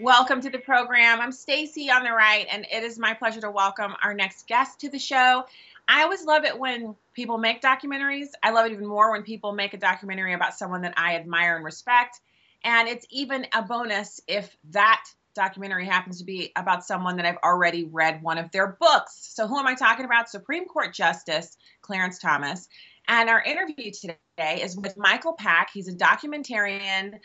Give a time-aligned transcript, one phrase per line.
[0.00, 1.20] Welcome to the program.
[1.20, 4.80] I'm Stacy on the right, and it is my pleasure to welcome our next guest
[4.80, 5.44] to the show.
[5.88, 8.28] I always love it when people make documentaries.
[8.42, 11.56] I love it even more when people make a documentary about someone that I admire
[11.56, 12.20] and respect.
[12.64, 15.04] And it's even a bonus if that
[15.34, 19.28] documentary happens to be about someone that I've already read one of their books.
[19.34, 20.30] So, who am I talking about?
[20.30, 22.68] Supreme Court Justice Clarence Thomas.
[23.06, 25.70] And our interview today is with Michael Pack.
[25.74, 27.18] He's a documentarian,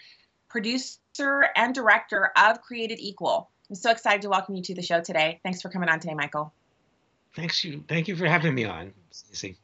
[0.56, 3.50] producer and director of Created Equal.
[3.70, 5.42] I'm so excited to welcome you to the show today.
[5.44, 6.53] Thanks for coming on today, Michael.
[7.36, 7.84] Thanks you.
[7.89, 8.94] Thank you for having me on.
[9.12, 9.58] Stacy.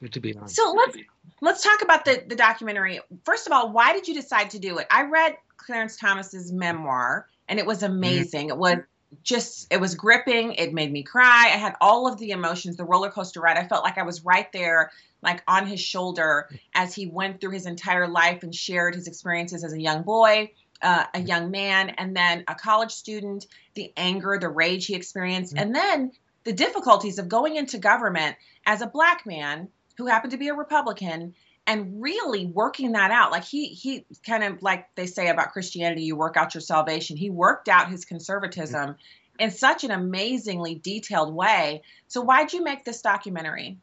[0.00, 0.48] Good to be on.
[0.48, 0.96] So let's
[1.40, 2.98] let's talk about the the documentary.
[3.22, 4.88] First of all, why did you decide to do it?
[4.90, 7.94] I read Clarence Thomas's memoir, and it was mm-hmm.
[7.94, 8.48] amazing.
[8.48, 8.54] Mm-hmm.
[8.54, 8.78] It was
[9.22, 10.54] just it was gripping.
[10.54, 11.50] It made me cry.
[11.52, 13.56] I had all of the emotions, the roller coaster ride.
[13.56, 14.90] I felt like I was right there,
[15.22, 19.64] like on his shoulder as he went through his entire life and shared his experiences
[19.64, 20.50] as a young boy
[20.84, 25.54] uh, a young man, and then a college student, the anger, the rage he experienced,
[25.54, 25.62] mm-hmm.
[25.62, 26.12] and then
[26.44, 30.54] the difficulties of going into government as a black man who happened to be a
[30.54, 31.34] Republican
[31.66, 33.32] and really working that out.
[33.32, 37.16] Like he he kind of like they say about christianity you work out your salvation.
[37.16, 39.42] He worked out his conservatism mm-hmm.
[39.42, 41.82] in such an amazingly detailed way.
[42.08, 43.78] So why'd you make this documentary?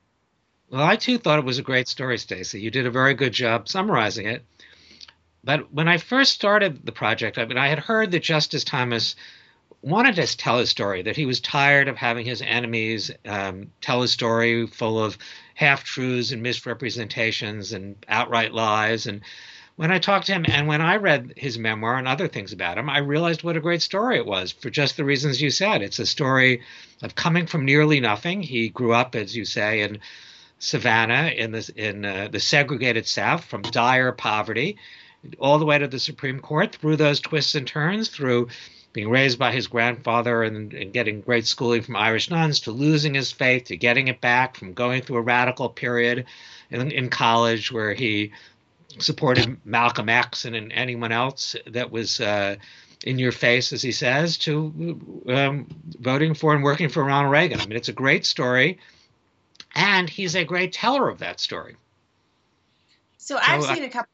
[0.70, 2.62] Well i too thought it was a great story stacy.
[2.62, 4.46] You did a very good job summarizing it.
[5.44, 9.16] But when I first started the project, I mean, I had heard that Justice Thomas
[9.82, 14.02] wanted to tell his story, that he was tired of having his enemies um, tell
[14.02, 15.18] his story full of
[15.62, 19.06] half truths and misrepresentations and outright lies.
[19.06, 19.22] And
[19.76, 22.80] when I talked to him and when I read his memoir and other things about
[22.80, 25.84] him, I realized what a great story it was for just the reasons you said.
[25.84, 26.64] It's a story
[27.04, 28.42] of coming from nearly nothing.
[28.42, 30.00] He grew up, as you say, in
[30.58, 34.78] Savannah in the in uh, the segregated South from dire poverty
[35.40, 38.48] all the way to the Supreme Court through those twists and turns, through
[38.94, 43.14] being raised by his grandfather and, and, getting great schooling from Irish nuns, to losing
[43.14, 46.26] his faith, to getting it back, from going through a radical period
[46.70, 48.32] in, in college where he
[49.00, 52.56] supported Malcolm X and, and anyone else that was uh,
[53.06, 55.68] in your face, as he says, to um,
[56.00, 57.62] voting for and working for Ronald Reagan.
[57.62, 58.80] I mean, it's a great story,
[59.74, 61.78] and he's a great teller of that story.
[63.18, 64.10] So I've seen a couple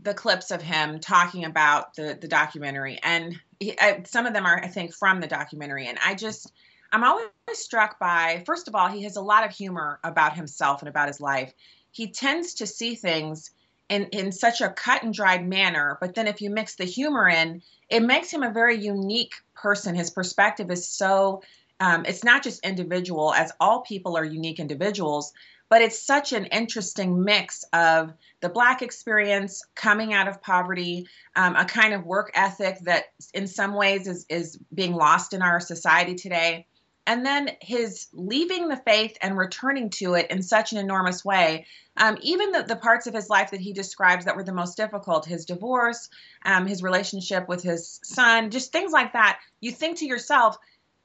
[0.00, 3.40] the clips of him talking about the the documentary, and
[3.80, 5.86] I, some of them are, I think, from the documentary.
[5.86, 6.52] And I just,
[6.92, 10.82] I'm always struck by, first of all, he has a lot of humor about himself
[10.82, 11.52] and about his life.
[11.90, 13.50] He tends to see things
[13.88, 17.28] in in such a cut and dried manner, but then if you mix the humor
[17.28, 19.94] in, it makes him a very unique person.
[19.94, 21.42] His perspective is so.
[21.80, 25.32] Um, it's not just individual, as all people are unique individuals,
[25.72, 31.56] but it's such an interesting mix of the black experience coming out of poverty um,
[31.56, 35.60] a kind of work ethic that in some ways is, is being lost in our
[35.60, 36.66] society today
[37.06, 41.64] and then his leaving the faith and returning to it in such an enormous way.
[41.96, 44.76] Um, even the, the parts of his life that he describes that were the most
[44.76, 46.10] difficult his divorce
[46.44, 50.58] um, his relationship with his son just things like that you think to yourself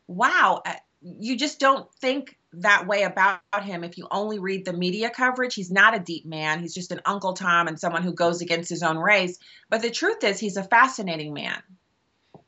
[0.08, 4.74] wow uh, you just don't think that way about him if you only read the
[4.74, 5.53] media coverage.
[5.53, 6.59] He's not a deep man.
[6.59, 9.38] He's just an Uncle Tom and someone who goes against his own race.
[9.69, 11.62] But the truth is, he's a fascinating man.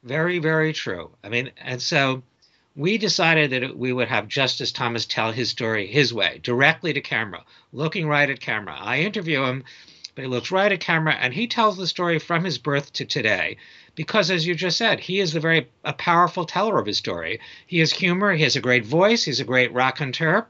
[0.03, 1.11] Very, very true.
[1.23, 2.23] I mean, and so
[2.75, 7.01] we decided that we would have Justice Thomas tell his story his way, directly to
[7.01, 7.43] camera,
[7.73, 8.77] looking right at camera.
[8.79, 9.65] I interview him,
[10.15, 13.05] but he looks right at camera and he tells the story from his birth to
[13.05, 13.57] today
[13.95, 17.39] because as you just said he is a very a powerful teller of his story.
[17.65, 20.47] He has humor he has a great voice he's a great raconteur.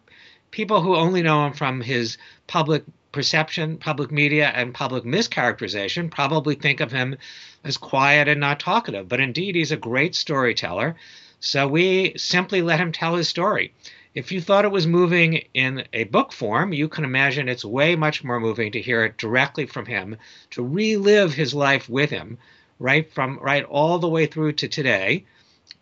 [0.52, 6.56] People who only know him from his public perception public media and public mischaracterization probably
[6.56, 7.18] think of him
[7.64, 9.08] as quiet and not talkative.
[9.08, 10.96] But indeed he's a great storyteller.
[11.40, 13.74] So we simply let him tell his story.
[14.16, 17.96] If you thought it was moving in a book form, you can imagine it's way
[17.96, 20.18] much more moving to hear it directly from him,
[20.52, 22.38] to relive his life with him,
[22.80, 25.26] right from right all the way through to today.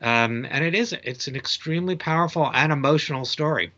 [0.02, 3.72] Um, and it is it's an extremely powerful and emotional story.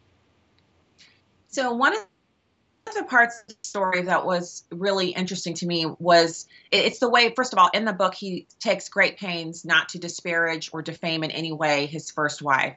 [1.50, 6.48] So one of the parts of the story that was really interesting to me was
[6.72, 10.00] it's the way, first of all, in the book, he takes great pains not to
[10.00, 12.76] disparage or defame in any way his first wife.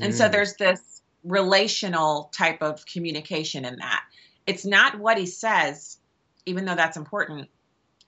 [0.00, 0.16] And mm.
[0.16, 4.04] so there's this relational type of communication in that.
[4.46, 5.98] It's not what he says,
[6.46, 7.48] even though that's important,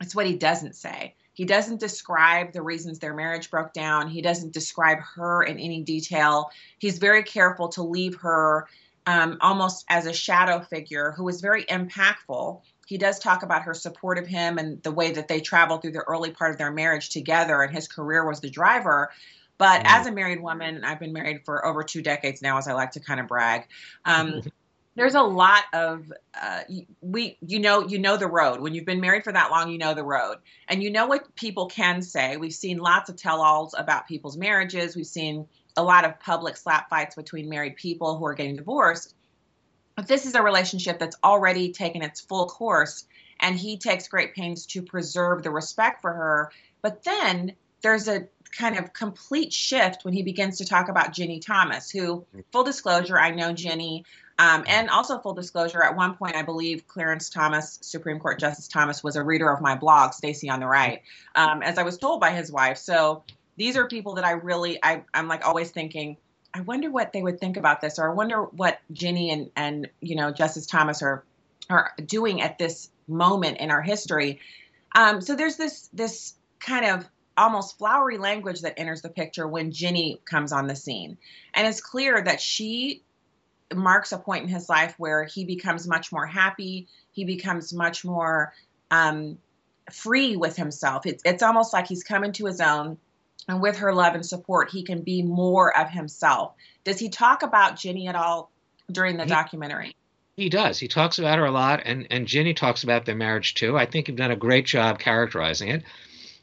[0.00, 1.14] it's what he doesn't say.
[1.34, 4.08] He doesn't describe the reasons their marriage broke down.
[4.08, 6.50] He doesn't describe her in any detail.
[6.78, 8.68] He's very careful to leave her
[9.06, 12.62] um, almost as a shadow figure who was very impactful.
[12.86, 15.92] He does talk about her support of him and the way that they traveled through
[15.92, 19.10] the early part of their marriage together, and his career was the driver.
[19.58, 19.86] But mm.
[19.86, 22.92] as a married woman, I've been married for over two decades now, as I like
[22.92, 23.66] to kind of brag.
[24.04, 24.42] Um,
[24.96, 26.60] there's a lot of uh,
[27.00, 29.78] we you know you know the road when you've been married for that long you
[29.78, 30.36] know the road
[30.68, 34.94] and you know what people can say we've seen lots of tell-alls about people's marriages
[34.94, 35.46] we've seen
[35.76, 39.14] a lot of public slap fights between married people who are getting divorced.
[39.96, 43.06] But this is a relationship that's already taken its full course,
[43.40, 46.50] and he takes great pains to preserve the respect for her.
[46.82, 51.44] But then there's a kind of complete shift when he begins to talk about Ginni
[51.44, 54.04] Thomas, who, full disclosure, I know Ginni.
[54.38, 58.66] Um, and also, full disclosure, at one point, I believe Clarence Thomas, Supreme Court Justice
[58.66, 61.02] Thomas, was a reader of my blog, Stacy on the Right,
[61.36, 62.78] um, as I was told by his wife.
[62.78, 63.22] So
[63.56, 66.16] these are people that I really I I'm like always thinking
[66.52, 69.88] I wonder what they would think about this or I wonder what Ginni and and
[70.00, 71.24] you know Justice Thomas are
[71.68, 74.40] are doing at this moment in our history.
[74.94, 79.70] Um, so there's this this kind of almost flowery language that enters the picture when
[79.70, 81.18] Ginni comes on the scene.
[81.52, 83.02] And it's clear that she
[83.74, 86.86] marks a point in his life where he becomes much more happy.
[87.12, 88.52] He becomes much more
[88.90, 89.38] um,
[89.90, 91.06] free with himself.
[91.06, 92.98] It's, it's almost like he's coming to his own
[93.48, 96.54] and with her love and support, he can be more of himself.
[96.84, 98.50] Does he talk about Ginni at all
[98.90, 99.96] during the he, documentary?
[100.36, 100.78] He does.
[100.78, 103.76] He talks about her a lot, and, and Ginni talks about their marriage too.
[103.76, 105.82] I think you've done a great job characterizing it.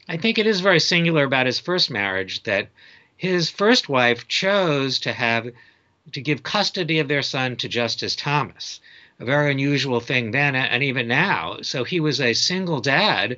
[0.08, 2.68] I think it is very singular about his first marriage that
[3.16, 5.48] his first wife chose to have
[6.12, 8.80] to give custody of their son to Justice Thomas,
[9.20, 11.58] a very unusual thing then and even now.
[11.62, 13.36] So he was a single dad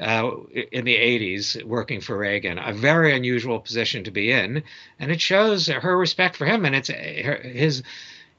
[0.00, 0.30] uh,
[0.70, 4.62] in the 80s working for Reagan, a very unusual position to be in,
[5.00, 6.64] and it shows her respect for him.
[6.64, 7.82] And it's his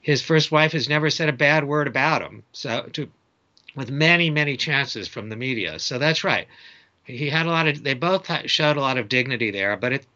[0.00, 2.42] his first wife has never said a bad word about him.
[2.52, 3.08] So to
[3.74, 5.78] with many many chances from the media.
[5.78, 6.46] So that's right.
[7.06, 7.82] He had a lot of.
[7.82, 10.06] They both showed a lot of dignity there, but it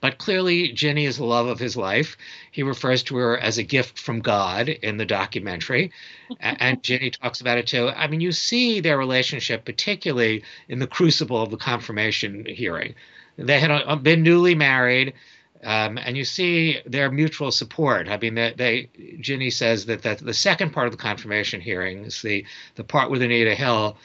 [0.00, 2.16] but clearly, Ginni is the love of his life.
[2.50, 5.92] He refers to her as a gift from God in the documentary.
[6.40, 7.88] and Ginni talks about it too.
[7.88, 12.94] I mean, you see their relationship, particularly in the crucible of the confirmation hearing.
[13.36, 15.14] They had uh, been newly married.
[15.62, 18.06] Um, and you see their mutual support.
[18.08, 18.90] I mean, they, they
[19.22, 22.44] Ginni says that, that the second part of the confirmation hearing is the,
[22.74, 23.96] the part with Anita Hill.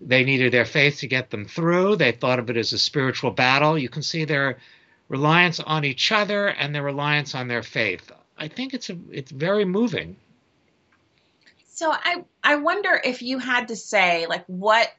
[0.00, 1.96] They needed their faith to get them through.
[1.96, 3.78] They thought of it as a spiritual battle.
[3.78, 4.58] You can see their
[5.08, 8.10] reliance on each other and their reliance on their faith.
[8.36, 10.16] I think it's a, it's very moving.
[11.68, 14.92] So I I wonder if you had to say like what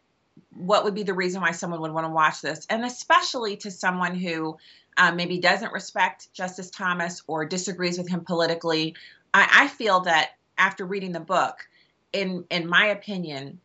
[0.57, 3.71] what would be the reason why someone would want to watch this, and especially to
[3.71, 4.57] someone who
[4.97, 8.95] um, maybe doesn't respect Justice Thomas or disagrees with him politically.
[9.33, 11.67] I, I feel that after reading the book,
[12.13, 13.59] in in my opinion,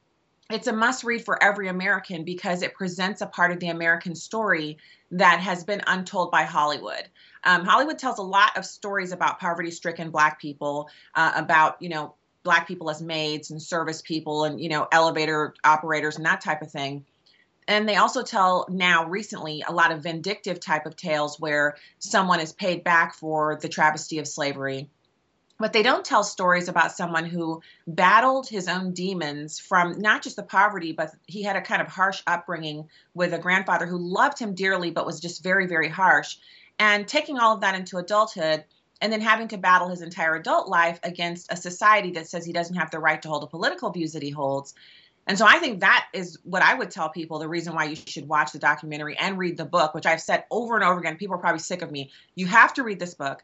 [0.50, 4.14] it's a must read for every American because it presents a part of the American
[4.14, 4.78] story
[5.12, 7.08] that has been untold by Hollywood.
[7.44, 11.88] Um, Hollywood tells a lot of stories about poverty stricken Black people, uh, about, you
[11.88, 16.40] know, Black people as maids and service people and, you know, elevator operators and that
[16.40, 17.04] type of thing.
[17.68, 22.40] And they also tell now recently a lot of vindictive type of tales where someone
[22.40, 24.88] is paid back for the travesty of slavery
[25.60, 30.36] but they don't tell stories about someone who battled his own demons from not just
[30.36, 34.38] the poverty, but he had a kind of harsh upbringing with a grandfather who loved
[34.38, 36.38] him dearly, but was just very, very harsh.
[36.78, 38.64] And taking all of that into adulthood
[39.02, 42.52] and then having to battle his entire adult life against a society that says he
[42.54, 44.74] doesn't have the right to hold the political views that he holds.
[45.26, 47.96] And so I think that is what I would tell people the reason why you
[47.96, 51.16] should watch the documentary and read the book, which I've said over and over again.
[51.16, 52.10] People are probably sick of me.
[52.34, 53.42] You have to read this book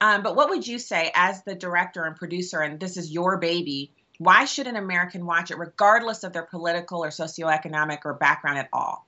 [0.00, 3.38] um, but what would you say as the director and producer, and this is your
[3.38, 3.92] baby?
[4.18, 8.68] Why should an American watch it, regardless of their political or socioeconomic or background at
[8.72, 9.06] all?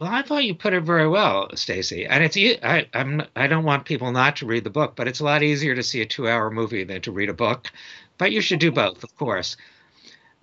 [0.00, 2.04] Well, I thought you put it very well, Stacy.
[2.06, 5.20] And it's I I'm I don't want people not to read the book, but it's
[5.20, 7.70] a lot easier to see a two-hour movie than to read a book.
[8.18, 9.56] But you should do both, of course.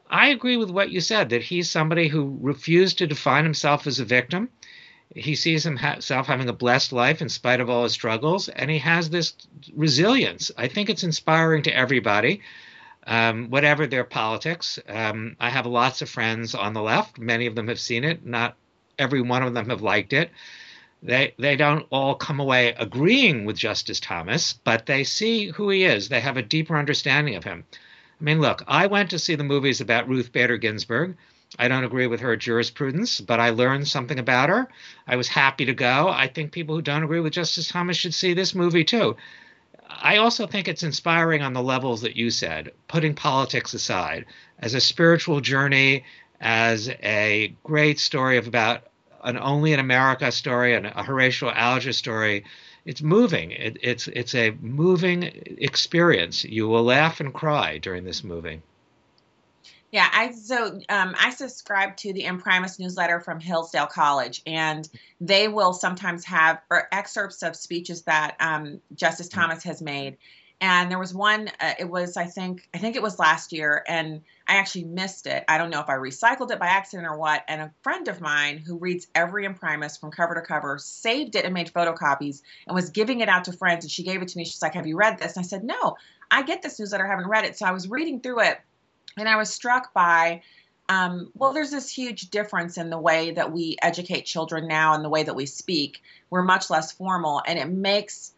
[0.09, 3.99] I agree with what you said that he's somebody who refused to define himself as
[3.99, 4.49] a victim
[5.15, 8.79] he sees himself having a blessed life in spite of all his struggles, and he
[8.79, 9.33] has this
[9.75, 10.51] resilience.
[10.57, 12.41] I think it's inspiring to everybody.
[13.07, 14.79] um, whatever their politics.
[14.87, 17.17] Um, I have lots of friends on the left.
[17.19, 18.25] Many of them have seen it.
[18.25, 18.57] Not
[18.99, 20.31] every one of them have liked it.
[21.03, 25.83] They they don't all come away agreeing with Justice Thomas, but they see who he
[25.83, 26.09] is.
[26.09, 27.65] They have a deeper understanding of him.
[28.21, 31.17] I mean, look, I went to see the movies about Ruth Bader Ginsburg.
[31.59, 34.69] I don't agree with her jurisprudence, but I learned something about her.
[35.05, 36.07] I was happy to go.
[36.07, 39.17] I think people who don't agree with Justice Thomas should see this movie too.
[39.89, 44.25] I also think it's inspiring on the levels that you said, putting politics aside,
[44.59, 46.05] as a spiritual journey,
[46.39, 48.83] as a great story of about
[49.23, 52.45] an only in America story and a Horatio Alger story.
[52.85, 53.51] It's moving.
[53.51, 56.43] It, it's it's a moving experience.
[56.45, 58.61] You will laugh and cry during this movie.
[59.91, 64.87] Yeah, I so um, I subscribe to the Imprimis newsletter from Hillsdale College, and
[65.19, 66.61] they will sometimes have
[66.93, 69.33] excerpts of speeches that um, Justice mm.
[69.33, 70.17] Thomas has made.
[70.61, 71.49] And there was one.
[71.59, 75.27] Uh, it was I think I think it was last year, and I actually missed
[75.27, 75.43] it.
[75.49, 77.43] I don't know if I recycled it by accident or what.
[77.49, 81.43] And a friend of mine who reads every Imprimis from cover to cover saved it
[81.43, 83.83] and made photocopies and was giving it out to friends.
[83.83, 84.45] And she gave it to me.
[84.45, 85.97] She's like, "Have you read this?" And I said, "No,
[86.29, 87.05] I get this newsletter.
[87.05, 88.61] I haven't read it." So I was reading through it
[89.17, 90.41] and I was struck by,
[90.89, 95.03] um, well, there's this huge difference in the way that we educate children now and
[95.03, 96.01] the way that we speak.
[96.29, 98.33] We're much less formal, and it makes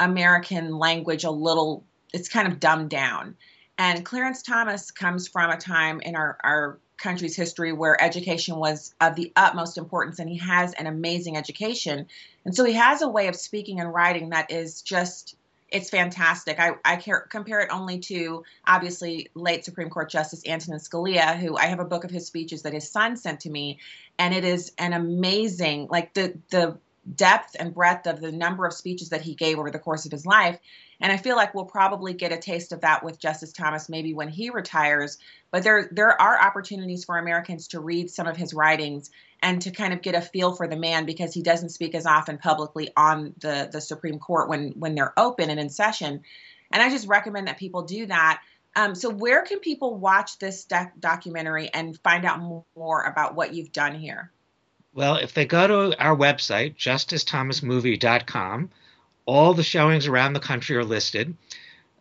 [0.00, 3.36] American language a little, it's kind of dumbed down.
[3.78, 8.94] And Clarence Thomas comes from a time in our, our country's history where education was
[9.00, 12.06] of the utmost importance, and he has an amazing education.
[12.44, 15.36] And so he has a way of speaking and writing that is just
[15.70, 16.58] it's fantastic.
[16.58, 16.96] I, I
[17.28, 21.84] compare it only to obviously late Supreme Court Justice Antonin Scalia, who I have a
[21.84, 23.78] book of his speeches that his son sent to me,
[24.18, 26.78] and it is an amazing, like the the
[27.14, 30.12] depth and breadth of the number of speeches that he gave over the course of
[30.12, 30.58] his life.
[31.00, 34.14] And I feel like we'll probably get a taste of that with Justice Thomas maybe
[34.14, 35.18] when he retires.
[35.50, 39.70] But there there are opportunities for Americans to read some of his writings and to
[39.70, 42.90] kind of get a feel for the man because he doesn't speak as often publicly
[42.96, 46.22] on the the Supreme Court when when they're open and in session.
[46.72, 48.42] And I just recommend that people do that.
[48.76, 52.40] Um, so where can people watch this doc- documentary and find out
[52.76, 54.30] more about what you've done here?
[54.92, 58.70] Well, if they go to our website, justicethomasmovie.com,
[59.28, 61.36] all the showings around the country are listed.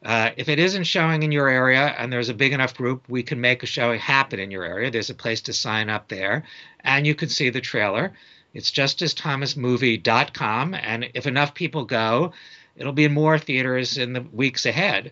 [0.01, 3.21] Uh, if it isn't showing in your area and there's a big enough group, we
[3.21, 4.89] can make a showing happen in your area.
[4.89, 6.45] There's a place to sign up there,
[6.85, 8.13] and you can see the trailer.
[8.53, 12.31] It's justicethomasmovie.com, and if enough people go,
[12.77, 15.11] it'll be in more theaters in the weeks ahead.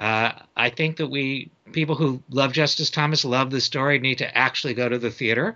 [0.00, 4.36] Uh, I think that we people who love Justice Thomas love the story need to
[4.36, 5.54] actually go to the theater,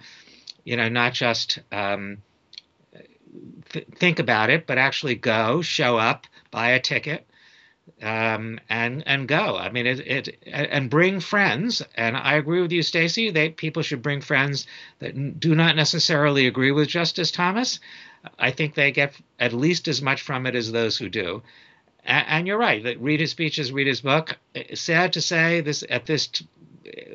[0.63, 2.19] you know, not just um,
[3.71, 7.27] th- think about it, but actually go, show up, buy a ticket
[8.03, 9.57] um, and and go.
[9.57, 11.83] I mean, it, it and bring friends.
[11.95, 13.31] And I agree with you, Stacy.
[13.31, 14.67] They people should bring friends
[14.99, 17.81] that do not necessarily agree with Justice Thomas.
[18.39, 21.43] I think they get at least as much from it as those who do.
[22.05, 22.83] And, and you're right.
[22.83, 24.37] That read his speeches, read his book.
[24.75, 26.29] Sad to say, this at this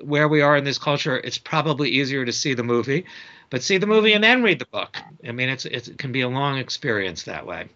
[0.03, 3.05] where we are in this culture, it's probably easier to see the movie,
[3.51, 4.97] but see the movie and then read the book.
[5.27, 7.69] I mean, it's, it's it can be a long experience that way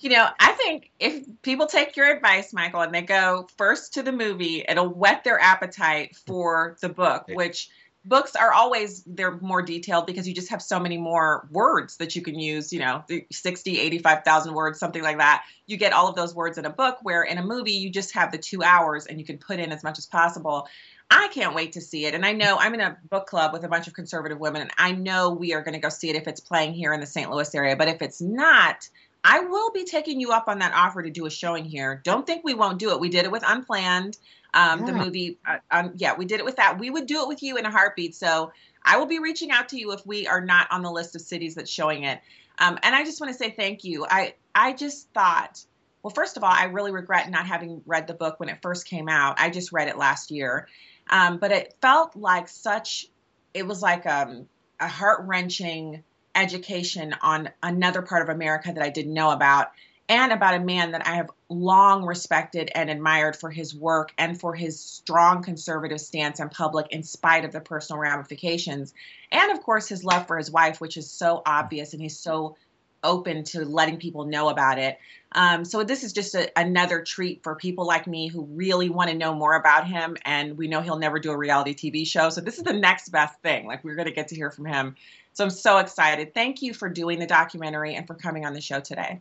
[0.00, 4.02] you know, I think if people take your advice, Michael, and they go first to
[4.02, 7.68] the movie, it'll whet their appetite for the book, which
[8.06, 12.16] books are always they're more detailed because you just have so many more words that
[12.16, 15.44] you can use, you know, 60, 85,000 words, something like that.
[15.66, 18.14] You get all of those words in a book where in a movie you just
[18.14, 20.66] have the 2 hours and you can put in as much as possible.
[21.10, 22.14] I can't wait to see it.
[22.14, 24.70] And I know I'm in a book club with a bunch of conservative women and
[24.78, 27.06] I know we are going to go see it if it's playing here in the
[27.06, 27.30] St.
[27.30, 28.88] Louis area, but if it's not,
[29.24, 32.00] I will be taking you up on that offer to do a showing here.
[32.04, 33.00] Don't think we won't do it.
[33.00, 34.18] We did it with Unplanned,
[34.54, 34.86] um, yeah.
[34.86, 35.38] the movie.
[35.46, 36.78] Uh, um, yeah, we did it with that.
[36.78, 38.14] We would do it with you in a heartbeat.
[38.14, 38.52] So
[38.84, 41.20] I will be reaching out to you if we are not on the list of
[41.20, 42.20] cities that's showing it.
[42.58, 44.06] Um, and I just want to say thank you.
[44.08, 45.64] I I just thought,
[46.02, 48.86] well, first of all, I really regret not having read the book when it first
[48.86, 49.38] came out.
[49.38, 50.68] I just read it last year,
[51.10, 53.06] um, but it felt like such.
[53.52, 54.48] It was like um,
[54.78, 59.72] a heart wrenching education on another part of America that I didn't know about,
[60.08, 64.38] and about a man that I have long respected and admired for his work and
[64.38, 68.94] for his strong conservative stance in public in spite of the personal ramifications.
[69.32, 72.56] And of course, his love for his wife, which is so obvious, and he's so
[73.02, 74.98] open to letting people know about it.
[75.32, 79.10] Um, so this is just a, another treat for people like me who really want
[79.10, 80.16] to know more about him.
[80.24, 82.30] And we know he'll never do a reality TV show.
[82.30, 83.66] So this is the next best thing.
[83.66, 84.96] Like we're going to get to hear from him
[85.32, 86.34] so I'm so excited.
[86.34, 89.20] Thank you for doing the documentary and for coming on the show today.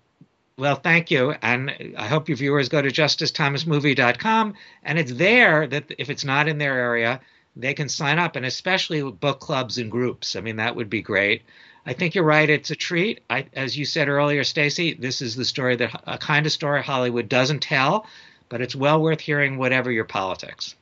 [0.58, 1.34] Well, thank you.
[1.42, 4.56] And I hope your viewers go to justicethomasmovie.com.
[4.84, 7.22] And it's there that if it's not in their area,
[7.56, 10.36] they can sign up, and especially book clubs and groups.
[10.36, 11.44] I mean, that would be great.
[11.86, 12.50] I think you're right.
[12.50, 13.22] It's a treat.
[13.30, 16.84] I, as you said earlier, Stacy, this is the story that a kind of story
[16.84, 18.06] Hollywood doesn't tell,
[18.50, 20.76] but it's well worth hearing, whatever your politics.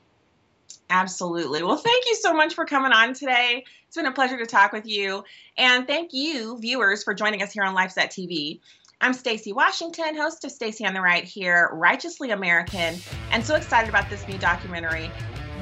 [0.89, 1.63] Absolutely.
[1.63, 3.65] Well, thank you so much for coming on today.
[3.87, 5.23] It's been a pleasure to talk with you.
[5.57, 8.59] And thank you, viewers, for joining us here on LifeSet TV.
[8.99, 12.95] I'm Stacy Washington, host of Stacy on the Right here, Righteously American,
[13.31, 15.11] and so excited about this new documentary.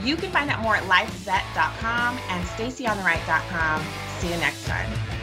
[0.01, 3.84] You can find out more at lifeset.com and stacyontheright.com.
[4.20, 5.14] See you next time.